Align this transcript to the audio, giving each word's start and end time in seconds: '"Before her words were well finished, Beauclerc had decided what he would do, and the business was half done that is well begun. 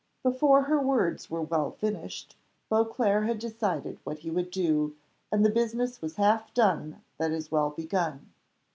'"Before 0.23 0.63
her 0.63 0.81
words 0.81 1.29
were 1.29 1.43
well 1.43 1.69
finished, 1.69 2.35
Beauclerc 2.69 3.27
had 3.27 3.37
decided 3.37 3.99
what 4.03 4.17
he 4.17 4.31
would 4.31 4.49
do, 4.49 4.95
and 5.31 5.45
the 5.45 5.51
business 5.51 6.01
was 6.01 6.15
half 6.15 6.51
done 6.55 7.03
that 7.19 7.29
is 7.31 7.51
well 7.51 7.69
begun. 7.69 8.31